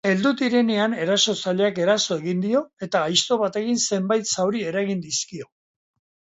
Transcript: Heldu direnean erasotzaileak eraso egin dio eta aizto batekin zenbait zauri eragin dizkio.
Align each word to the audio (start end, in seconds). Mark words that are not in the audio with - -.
Heldu 0.09 0.29
direnean 0.37 0.95
erasotzaileak 1.03 1.77
eraso 1.83 2.17
egin 2.23 2.41
dio 2.47 2.63
eta 2.87 3.03
aizto 3.11 3.39
batekin 3.45 3.81
zenbait 3.87 4.35
zauri 4.37 4.67
eragin 4.75 5.07
dizkio. 5.09 5.51